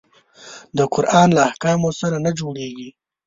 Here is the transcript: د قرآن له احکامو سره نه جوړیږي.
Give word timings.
د 0.77 0.79
قرآن 0.93 1.27
له 1.35 1.41
احکامو 1.49 1.89
سره 2.01 2.17
نه 2.25 2.31
جوړیږي. 2.39 2.89